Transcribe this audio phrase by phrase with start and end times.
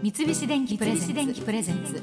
[0.00, 2.00] 三菱電機プレゼンツ。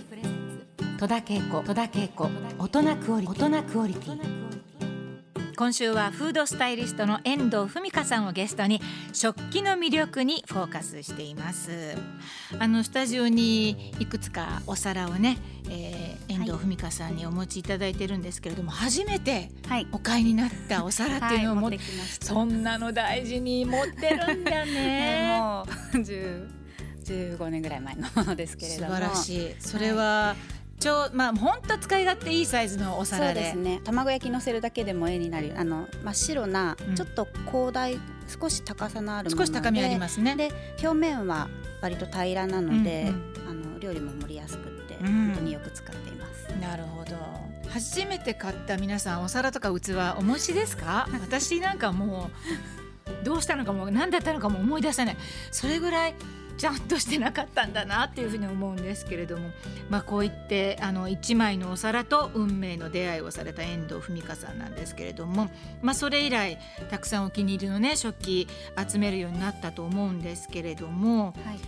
[0.99, 1.63] 戸田恵子。
[1.63, 2.29] 戸田恵子。
[2.59, 4.19] 大人クオリ大人クオリティ。
[5.55, 8.81] 今週はフードスタイリストの遠藤文香さんをゲストに
[9.13, 11.95] 食器の魅力にフォーカスしています。
[12.59, 15.37] あのスタジオにいくつかお皿をね、
[15.69, 19.51] えー、遠藤文香さんにお持ちいただいてるんですけれども、はい、初めて
[19.93, 21.85] お買いになったお皿っていうのを持って、はい、
[22.19, 25.39] そんなの大事に持ってるんだね。
[25.39, 25.65] も
[25.97, 26.03] う
[27.05, 28.87] 15年ぐらい前のものですけれども。
[28.89, 29.55] 素晴らしい。
[29.59, 30.65] それは、はい。
[30.77, 33.35] ちょまあ本当使い勝手いいサイズのお皿で。
[33.35, 33.81] そうですね。
[33.83, 35.53] 卵焼きのせるだけでも絵になる。
[35.57, 37.97] あの真っ白な、ちょっと広大
[38.27, 39.47] 少し高さのあるもので。
[39.47, 40.35] 少し高みありますね。
[40.35, 41.47] で表面は
[41.81, 46.49] 割と平らなので、うんうん、あの料理も盛りやすくって、うん、本当によく使っています。
[46.59, 47.15] なるほど。
[47.69, 51.07] 初めて買った皆さんお皿とか器お持ちですか？
[51.21, 52.29] 私なんかも
[53.21, 55.17] うどうしたのかも何だったのかも思い出せない。
[55.51, 56.15] それぐらい
[56.57, 59.49] ちゃんとしてなかったんだなっていうふうに思うんですけれども、
[59.89, 65.49] まあ、こう言ってあの1枚のお皿と運命の出会いをされた遠藤文香さんなんですけれども、
[65.81, 66.57] まあ、それ以来
[66.89, 68.47] たくさんお気に入りのね食器
[68.89, 71.33] 集めるようになったと思うんですけれども。
[71.45, 71.59] はい。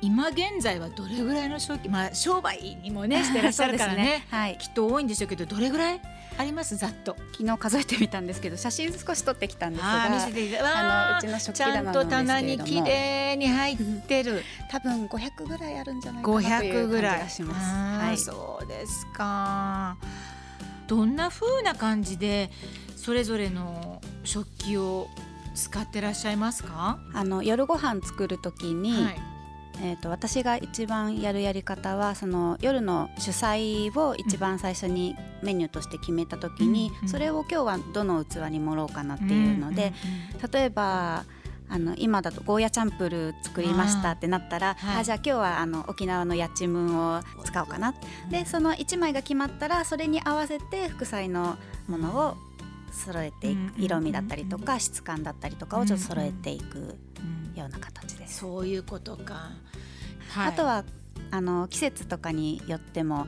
[0.00, 4.04] 今現在はどれぐらいの商まあ、商売にもねしてらっしゃるからね。
[4.22, 6.00] ね、はい、きっと多いんでしょうけどどれぐらい？
[6.38, 7.16] ありますざっと。
[7.32, 18.04] 昨日数えてみたんですけど写真少し撮ってきたんですが見せてあのうちの食器棚と棚に綺麗に入ってる、多分500ぐらいあるんじゃないかなという感じがします。
[18.04, 19.96] はい、そうですか。
[20.86, 22.50] どんな風な感じで
[22.96, 25.08] それぞれの食器を
[25.54, 26.98] 使ってらっしゃいますか？
[27.14, 29.20] あの夜ご飯作る時に、はい
[29.80, 39.92] えーと、私が一番やるやり方はその夜の主菜を一番最初にメニューとして決めた時に、うん、それを今日はどの器に盛ろうかなっていうので、
[40.52, 41.24] 例えば
[41.70, 47.94] あの今だとゴーヤチャンプル作りましたってなったらあ、はい、あじゃあ今日はあの沖縄のやちむんを使おうかな
[48.30, 52.36] でその1枚が決まったらそれに合わせて副菜のものを
[52.90, 56.96] 揃えていく色味だったりとか質感だったりとかをちょっと揃えていく
[57.58, 58.26] ような形で。
[58.26, 58.38] す。
[58.38, 59.52] そういうことか、
[60.30, 60.84] はい、あとは
[61.30, 63.26] あの季節とかによっても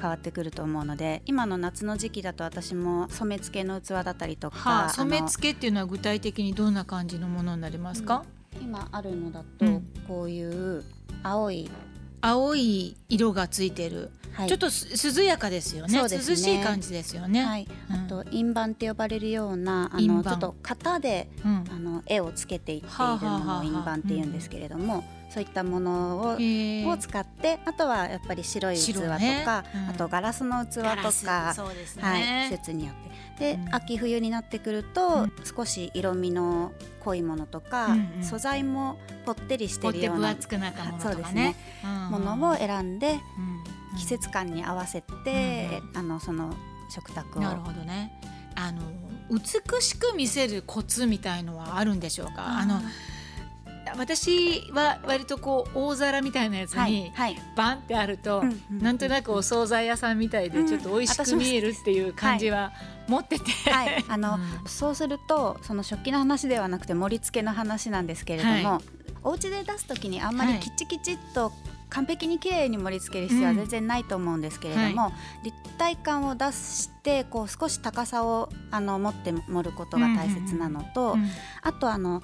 [0.00, 8.24] 変わってくると思うので、うん、今の夏の時期だと私も染付の器だったりとか、はあ、染付っていうのは具体的にどんな感じのものになりますか、
[8.56, 10.84] うん、今あるのだとこういう
[11.22, 11.70] 青い、
[12.20, 14.10] 青い色がついてる。
[14.32, 17.44] はい、ちょっと涼やかですよね、ね、涼しい感じですよね。
[17.44, 29.44] はい、うん、あと印判って呼ばれるようなあのちょっと型で、うん、あの絵をつけていっているのを印判って言うんですけれども、そういったものをを使ってあとはやっぱり白い器とか、ね。
[29.74, 31.12] うん、あとガラスの器とか、ね、
[32.00, 33.10] はい、季節によって。
[33.56, 35.26] で、秋冬になってくると、
[35.56, 40.36] 少し色味の濃いものとか、うんうん、素材もぽってりしてるような
[40.98, 41.56] そうですね、
[42.10, 43.18] ものを選んで、
[43.96, 46.54] 季節感に合わせて、あのその
[46.90, 47.42] 食卓を。
[47.42, 48.12] なるほどね。
[48.56, 48.82] あの
[49.30, 52.58] 美しく見せるコツみたいのはあるんでしょうか？
[52.58, 52.82] あの
[53.96, 57.12] 私は割とこう大皿みたいなやつに
[57.56, 62.72] バンってあると、なんとなくお惣菜屋さんみたいでちょっと美味しく見えるっていう感じは
[63.08, 68.82] 持ってて、はい、 あの、そうするとその食器の話ではなくて盛り付けの話なんですけれども、はい、
[69.22, 71.52] お家で出す時にあんまりきちきちっと
[71.90, 75.12] 完璧に綺麗に盛り付ける必要は全然ないと思うんですけれども、うんはい、
[75.44, 81.16] 立体感を出してこう少し高さをあの持って盛ることが大切なのと、
[81.62, 82.22] あとあの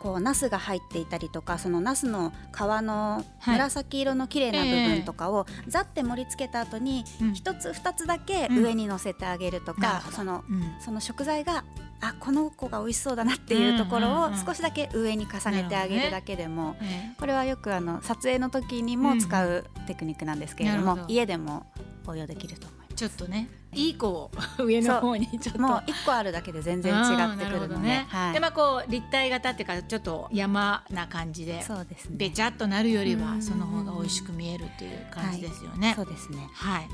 [0.00, 10.44] こうナスが入っていたりとかそのナスの皮の紫色の綺麗な部分とかを、ざって盛り付けた後に一つ二つだけ上に乗せてあげるとか、その
[10.80, 11.64] その食材が
[12.00, 16.76] あこの子が美味しそうだなっていうところを少しだけ上に重ねてあげるだけでも、
[17.18, 21.66] これはよくあの撮影の時にも使うテクニックなんですけれども、家でも
[22.06, 22.75] 応用できると。
[22.96, 25.60] ちょっとねいい子を上の方にちょっと。
[25.60, 28.06] もう一個あるだけで全然違ってくるので、ね。
[28.08, 35.88] はい、でまあこう立体型っていうかちょっと山な感じでそうです、ね、べちゃっとなるよりはその方が美味しく見えるっていう感じですよね。
[35.88, 36.48] はい、そうですね。
[36.54, 36.88] はい。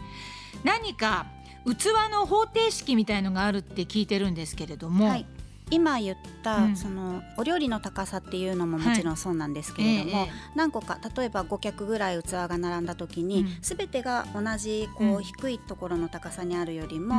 [0.64, 1.26] 何か
[1.64, 5.26] 器の方程式みたいのがあるって聞いてるんですけれども、はい、
[5.72, 17.14] 今言った、うん、そのお料理の高さっていうのももちろんそうなんですけれども、何個か例えば5脚ぐらい器が並んだ時に、うん、全てが同じこう、うん、低いところの高さにあるよりも、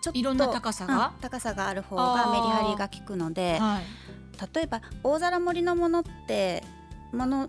[0.00, 3.84] ちょっといろんな高さが、高さがある方がメリハリが効くので、はい、
[4.54, 6.62] 例えば大皿盛りのものって
[7.12, 7.48] もの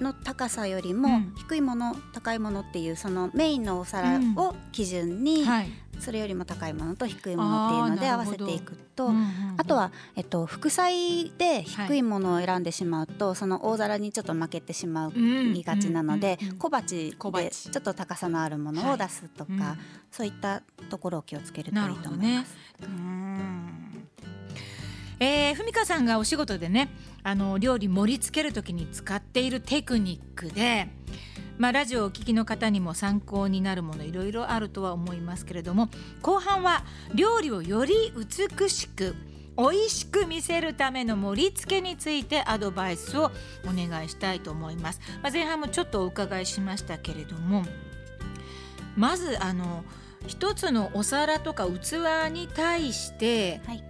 [0.00, 5.70] の高さよりも低いもの、高いものっていうそのメインのお皿を基準に、はい
[6.00, 9.54] それよりも高いものと低いものっていうので合わせていくとうんうんうん。
[9.56, 19.60] あとは、えっと、副菜で低いものを選んでしまうと、その大皿にちょっと負けてしまううんいがちなので、小鉢小で鉢ちょっと高さのあるものを出すとか、うん
[20.10, 22.56] そういったところを気をつけるといいと思います。
[22.82, 24.08] うん。
[25.20, 26.88] えー、ふみかさんがお仕事でね
[27.22, 30.88] あの料理盛り付ける時に使っているテクニックで、
[31.60, 35.90] まあ、ラジオをお聞きの方にも参考になるものいろいろあるとは思いますけれども
[36.22, 36.84] 後半は
[37.14, 39.14] 料理をより美しく
[39.58, 43.30] 美味しく見せるための盛り付けについてアドバイスを
[43.66, 45.00] お願いしたいと思います。
[45.22, 47.64] まあ、前半もちょっとお伺いしましたけれども
[48.96, 49.84] まずあの
[50.26, 53.84] 一つのお皿とか器に対してはい。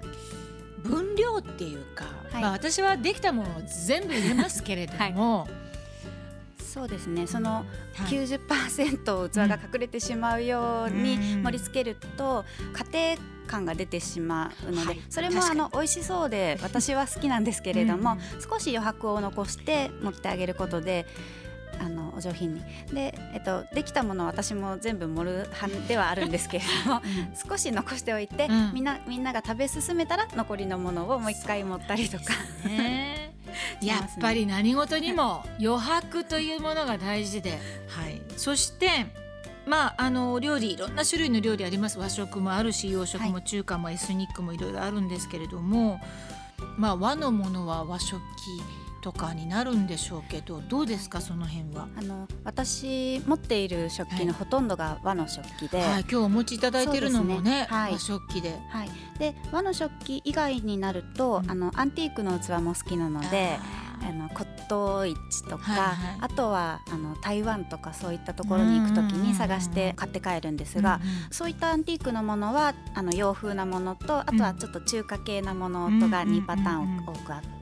[0.82, 2.42] 分量っていうか、はい。
[2.42, 5.46] まあ、私はできたものを全部入れますけれども、
[6.70, 7.26] そうですね。
[7.26, 7.64] そのは
[8.04, 8.06] い。
[8.06, 11.42] 90%器が隠れてしまうようにうん。
[11.42, 12.44] 盛り付けると
[12.92, 15.00] 家庭感が出てしまうので、はい。
[15.10, 21.06] それもあの美味しそうで私は好きなんですけれども、うん少し余白を残して盛ってあげることで
[21.80, 22.62] あのお上品に。
[22.92, 27.02] で、えっと、できたものを私も全部盛る派ではあるんですけれども
[27.48, 28.74] 少し残しておいて、うん。
[28.74, 32.24] みんなみんなが食べ進めたら残りのものをもう一回盛ったりとか。
[32.64, 33.34] ね
[33.80, 39.06] しやますねっぱり何事にも余白というものが大事で、はい、そして
[39.66, 41.98] まああの料理いろんな種類の料理あります。
[41.98, 46.00] 和食もあるし洋食も中華もエスニックもいろいろあるんですけれども、
[46.76, 48.20] まあ和のものは和食。
[48.20, 51.88] 器とかになるんでしょうけどどうですかその辺は？
[51.96, 54.20] あの私持っている食はい。
[54.20, 57.66] 器のほとんどが和の食器で、はい、今日お持ちいただいてるのもねね。
[57.70, 57.92] はい。
[57.92, 58.58] 和食器で。
[58.70, 61.50] はい、で和の食器以外になると、うん。
[61.50, 63.58] あのアンティークの器も好きなので
[64.02, 66.18] ああの骨董市とか、はいはい。
[66.20, 71.10] あとはあの台湾とかそういったところに行く時に探して買って帰るんですーが、うんうん。
[71.30, 77.59] そういったアンティークのものはあの洋風なものとあとはちょっと中華系なものとがうん2パターン多くあって、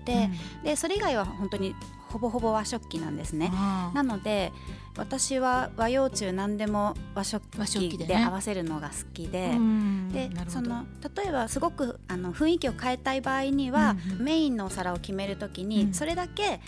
[0.64, 1.75] でそれ以外は本当に
[2.08, 3.50] ほぼほぼ和食器なんですね。
[3.94, 4.52] なので
[4.96, 8.06] 私は和洋中何でも和食器器でね。
[8.06, 9.50] で合わせるのが好きで。
[9.50, 10.08] うん。
[10.12, 10.50] でなるほど。
[10.50, 10.84] その
[11.16, 14.25] 例えばすごくあの雰囲気を変えたい場合には、うんうん。
[14.25, 15.94] メインのお皿を決めるときに、うん。
[15.94, 16.61] それだけ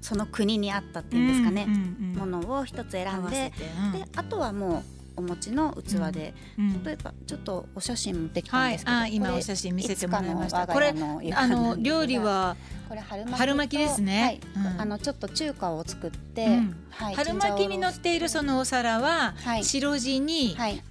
[0.00, 3.52] その国に合ったっていうんですかね、うんうんうんものを一つ選んで
[3.92, 6.82] であとはもうお持ちの器で、うん。
[6.84, 10.66] 例えばちょっとお写真持ってきたんはいですけど、あ今お写真見せてもらいました。
[10.66, 10.94] これ
[11.34, 12.56] あの料理は
[12.88, 14.40] これ春巻きですね。
[14.78, 16.60] あのちょっと中華を作って、
[16.90, 19.64] 春巻きに乗っているそのお皿ははい。
[19.64, 20.82] 白地にはい、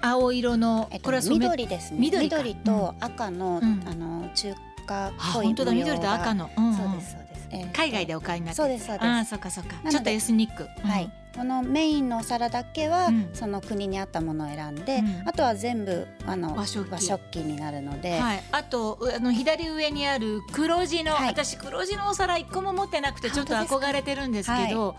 [0.00, 1.98] 青色のえっとこれは緑ですね。
[2.00, 2.40] 緑か。
[2.64, 3.82] と赤の、うん。
[3.86, 6.74] あの中華っあぽい本当だ緑と赤の、のうんうん。
[6.76, 8.62] そうですそうです、えー海外でお買いになって。
[8.62, 9.06] そうですそうです。
[9.06, 9.76] あーそうかそうか。
[9.84, 10.68] でちょっとエスニック。
[10.86, 13.30] はい、このメインのお皿だけは、うん。
[13.34, 15.28] その国に合ったものを選んで、うん。
[15.28, 17.08] あとは全部あの和食器。
[17.30, 21.28] 器になるので、はい、あとあの左上にある黒地の、はい。
[21.28, 24.96] 私黒地のお皿一個も持ってなくてちょっと憧れてるんですけど、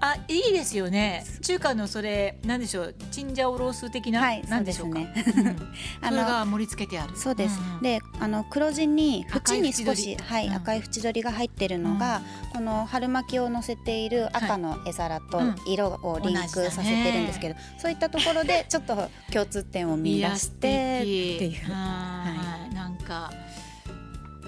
[0.00, 1.24] あいいですよね。
[1.40, 2.94] 中華のそれなんでしょう？
[3.10, 4.98] チンジャオロース的な、はいなんでしょうか？
[4.98, 5.14] ね。
[5.36, 5.68] うん。
[6.06, 7.16] あのそれが盛り付けてある。
[7.16, 7.82] そうです、んん。
[7.82, 10.54] であの黒地に縁に少しはい、うん。
[10.54, 12.20] 赤い縁取りが入ってるのが、
[12.52, 15.56] この春巻きを乗せている赤の絵皿とうん。
[15.66, 21.72] 色をリンクさせてるんですけど、そういったところでちょっと共通点を見出してっていう。
[21.72, 22.74] はい。
[22.74, 23.32] なんか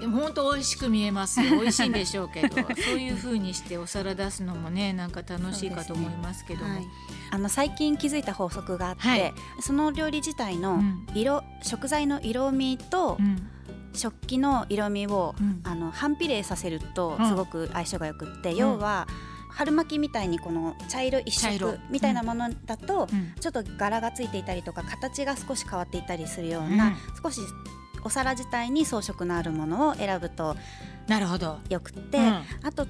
[0.01, 1.57] でも本当美味しく見えますよ。
[1.61, 2.57] 美味しいんでしょうけど。
[2.57, 2.67] そう
[2.99, 6.87] いう風にしてお皿出すのもねなんか楽しいかと思いますけども、はい、
[7.31, 9.35] あの最近気づいた法則があって、はい。
[9.61, 11.07] その料理自体のうん。
[11.15, 13.51] 色、食材の色味とうん。
[13.95, 15.61] 食器の色味を、うん。
[15.65, 17.29] あの反比例させるとうん。
[17.29, 19.07] すごく相性がよくって、要は
[19.49, 23.33] 春巻きみたいにこの茶色一茶色色みたいなものだと、うん。
[23.41, 26.97] ちょっと柄がついていたりとか形が少し変わっていたりするような、うん。
[27.23, 27.41] 少し
[28.05, 30.57] お皿自体に装飾のあるものを選ぶと
[31.09, 31.59] なるほど。
[31.69, 32.25] よくって、うん。
[32.25, 32.87] あと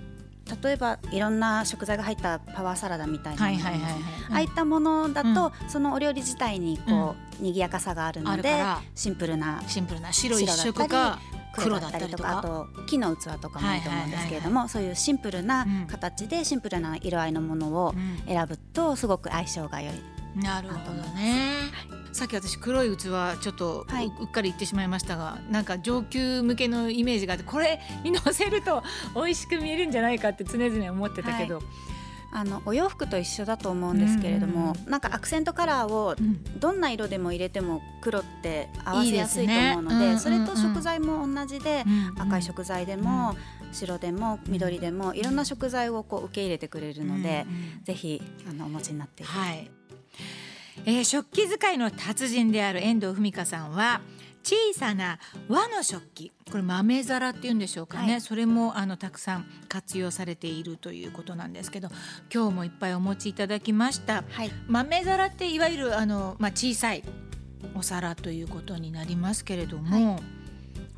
[0.62, 3.46] 例えばいろんな食材が入ったパワーサラダみたいな。
[3.46, 8.62] ああいったものだと、そのお料理自体にこう、賑やかさがあるので
[8.94, 11.18] シンプルなシンプルな白一色か
[11.52, 12.38] 黒黒だだっりとか。
[12.38, 15.86] あと木の器とかもいいと思うんですけれども、そういうシンプルなうん。
[15.88, 18.22] 形でシンプルな色合いのものをうん。
[18.26, 19.94] 選ぶとすごく相性が良い。
[20.36, 21.72] なるほどね。
[22.16, 24.06] さっき私黒い器ちょっとう,、はい。
[24.06, 28.82] うっかり言ってしまいましたがなんか上級向けのイメージがあってこれに乗せると
[29.14, 31.61] 美味しく見えるんじゃないかって常々思ってたけど、
[32.32, 36.42] あのお洋服と一緒だと思うんですけれども、なんかアクセントカラーをうん。
[36.58, 40.18] どんな色でも入れても黒って合わせやすいと思うのでね。
[40.18, 40.75] それとうんうんうん。
[40.75, 41.85] 食材も同じで、
[42.18, 43.37] 赤い食材でも、
[43.73, 47.85] 白でも緑でもいろんな食材をこう受け入れてくれるので、うんうん。
[47.85, 49.58] ぜひあのお持ちになっていただいて。
[49.58, 49.70] はい。
[50.85, 54.00] えー、食器使いの達人である遠藤文香さんは
[54.45, 55.18] 小さな
[55.49, 61.88] 和の食器これ豆皿っていうんでしょうかね、はい、それもあのたくさん活用されているということなんですけど
[62.33, 67.02] 今日もいっぱいお持ちいただきました、はい、豆皿っていわゆるあの、まあ、小さい
[67.75, 70.23] お皿ということになりますけれども、はい、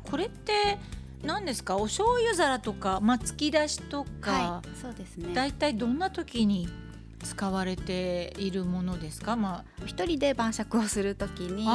[0.03, 0.77] これって
[1.23, 1.75] 何ですか？
[1.75, 5.33] お醤油皿とか、まあ、突き出しとか、そうですね。
[5.33, 6.69] 大体どんな時に
[7.23, 11.65] 使われているものですか、まあ、一人で晩酌をするときに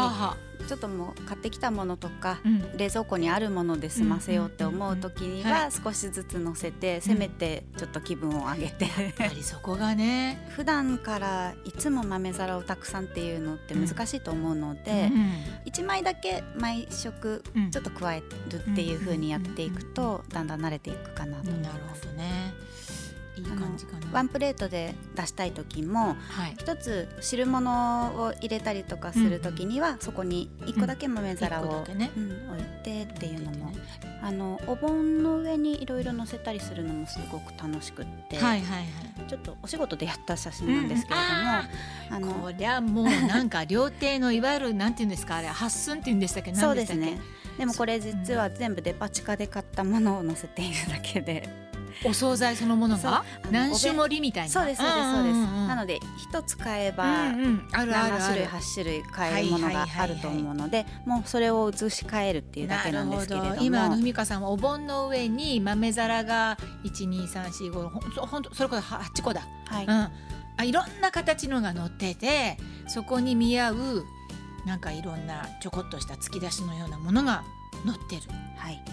[0.66, 10.48] ちょっともう買ってきたものとか、うん、冷蔵庫にあるもので済ませようって思う時には少しずつ乗せて、せめてちょっと気分を上げて、やっぱりそこがね。
[10.56, 21.72] 普段からいつも豆皿をたくさんっていうのって難しいと思うので、うん、1枚だけ毎食ちょっと加えるっていうふうにやっていくとだんだん慣れていくかなと思います。
[21.74, 22.54] なるほどね
[23.36, 24.06] いい感じかな。
[24.12, 32.10] ワンプレートで出したい時も、はい、一つ汁物を入れたりとかする時には、うん、そこに一個だけ豆皿を、うんね。
[32.16, 33.76] うん、置いてっていうのも、ね、
[34.22, 38.82] あのお盆の上にいろいろ乗せたりするのもすごく楽しくって、はいはいは
[39.26, 46.54] い、ちょっとお仕事でやった写真なんですけれども、あのこりゃもうなんか料亭のいわゆるなんていうんですかあれ八寸っていうんでしたっけ？
[46.54, 47.18] そうですね。
[47.58, 51.63] でもこれ実は全部デパ地下で買ったものを載せているだけで。
[52.04, 53.24] お惣菜そのものが？
[53.50, 54.50] 何種盛りみたいな？
[54.50, 55.36] そうですそうですそうです、
[55.68, 63.56] なので一つ買えば7種類8種類買えるものがあると思うのでもうそれを移し替えるっていうだけなんですけれども。
[63.56, 67.88] 今のふみかさんはお盆の上に豆皿が12345
[68.26, 69.84] ほんとそれこそ8個だ、はい。
[69.84, 74.04] うん、あいろんな形のが載っててそこに見合う
[74.66, 77.44] なんかいろんなちょこっとした突き出しのようなものが
[77.86, 78.22] 載ってる。
[78.56, 78.84] はい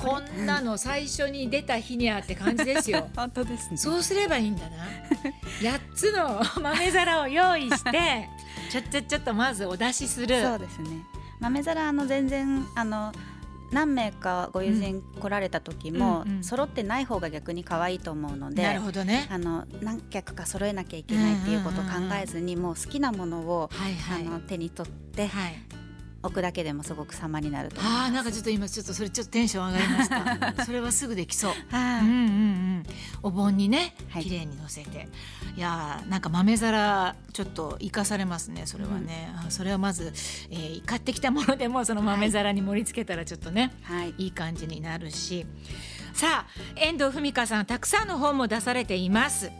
[0.00, 3.08] こんなの最初に出た日にゃって感じですよ。
[3.14, 3.76] 本当ですね。
[3.76, 4.76] そうすればいいんだな。
[5.62, 8.28] 八つの豆皿を用意して、
[8.70, 10.42] ちょちょちょっとまずお出しする。
[10.42, 11.04] そうですね。
[11.38, 13.12] 豆皿あの全然あの
[13.72, 19.28] 何名かご友人来られた時も、揃ってない方が逆に可愛いと思うので、なるほどね。
[19.30, 21.90] あの何脚か揃えなきゃいけないっていうことを考
[22.20, 25.54] えずに、もう好きなものを、はいはい、あの手に取って、はい、
[26.22, 30.64] 置くだけでもすごく様になるとああなんかちょっと今ちょっとそれちょっとテンション上がりました。
[30.64, 31.52] それはすぐできそう。
[31.72, 32.86] うんうんうん
[33.22, 35.08] お盆にね綺麗に乗せて、はい、
[35.56, 40.12] いやなんか豆皿ちょっと生かされますねそれはね、うん、それはまず、
[40.50, 45.46] えー、買ってきたものでもその豆皿に盛り付けたらちょっとね、はい、いい感じになるし
[46.12, 49.50] さあ遠藤文香さんたくさんの本も出されています。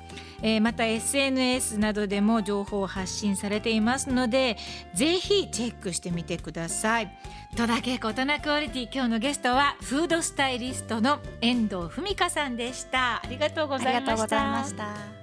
[0.42, 4.56] えー、また SNS などでも情報を発信されていますので
[4.94, 7.14] ぜひチェックしてみてください。
[7.56, 13.22] 戸田恵子大人クオリティ今日のゲストはフードスタイリストの遠藤文香さんでした。
[13.22, 15.19] ありがとうございました。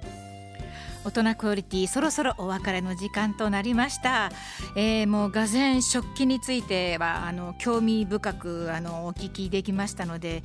[1.04, 4.30] 大人クオリティそろそろお別れの時間となりました、
[4.76, 10.42] えー、もうがぜ食器についてはあの興味深くあのお聞きできましたので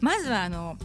[0.00, 0.76] まずはあの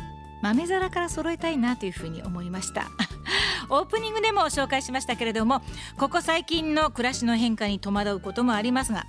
[0.41, 2.87] 豆皿から揃えたいなというふうに思いました。
[3.69, 5.61] オープニングでも紹介しましたけれども
[5.97, 9.05] ここ最近の暮らしの変化に戸惑うこともありますが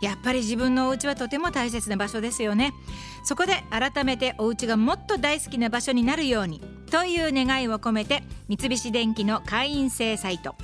[0.00, 2.74] やっぱり自分のお家はとても大切な場所ですよね。
[3.24, 6.60] そこで改めてお家がもっと大好きな場所になるように
[6.90, 10.54] という願いを込めて三菱電機の会員制サイト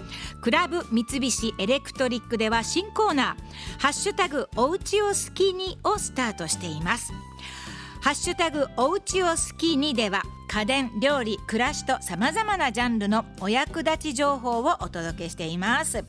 [0.41, 7.13] クラブ三菱エレクトリックでは新コーナーハッシュタグおうちを好きにをスタートしています。
[8.01, 15.99] ハッシュタグおうちを好きにでは家電料理暮らしとさまざまなジャンルのお役立ち情報をお届けしています。
[15.99, 16.03] 例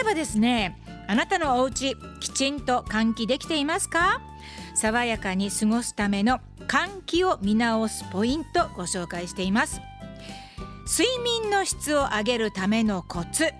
[0.00, 4.20] えばですねあなたのお家きちんと換気できていますか？
[4.74, 9.80] 爽やかに過ごすための換気を見直すポイントご紹介しています。
[10.86, 13.52] 睡眠の質を上げるためのコツ。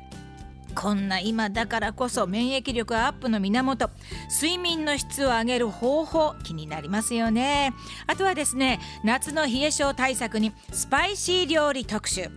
[0.75, 3.91] こんな今だからこそ免疫力アップの源。
[4.31, 7.75] 睡眠の質を上げる方法気になりますよね。
[8.07, 12.31] あとはですね夏の冷え性対策にスパイシー料理特集。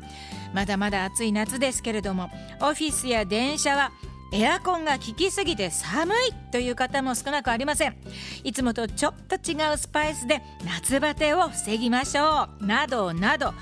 [0.53, 2.29] まだまだ暑い夏ですけれども
[2.62, 3.91] オフィスや電車は
[4.36, 6.18] エアコンが効きすぎて寒い
[6.51, 7.96] という方も少なくありません。
[8.44, 12.65] いつもとちょっと違うスパイスで夏バテを防ぎましょう。
[12.65, 13.54] などなど。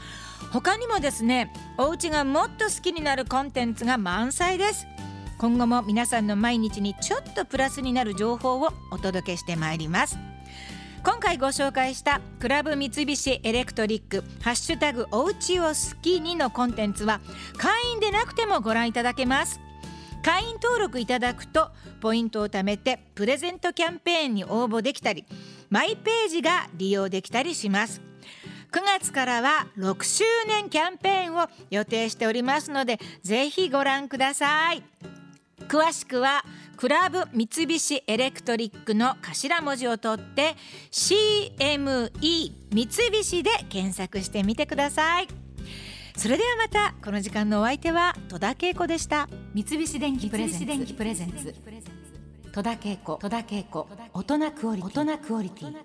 [0.51, 4.87] 他にもですねお家がもっと好きになるコンテンツが満載です。
[5.37, 10.17] 今後も皆さんの毎日にちょっとプラスになる情報をお届けしてまいります。
[11.03, 17.19] 今回ご紹介したクラブ三菱エレクトリックハッシュタグおうちを好きにのコンテンツは
[17.57, 19.59] 会員でなくてもご覧いただけます。
[20.23, 25.25] 会員登録いただくとポイントを貯めてプレゼントキャンペーンに応募できたり
[25.69, 28.01] マイページが利用できたりします。
[28.71, 34.81] 9月からは6周年キャンペーンを予定しておりますのでぜひご覧ください。
[35.67, 36.43] 詳しくは
[36.77, 40.55] クラブ三菱エレクトリックの頭文字を取って
[40.91, 42.11] CME
[42.71, 45.42] 三菱で検索してみてください。
[46.15, 49.27] それではまたこの時間のお相手は戸田恵子でした。
[49.53, 50.57] 三菱電機プレゼ
[51.25, 51.55] ンツ。
[52.53, 53.15] 戸田恵子。
[53.17, 53.87] 戸田恵子。
[54.13, 55.75] 大人クオリティ。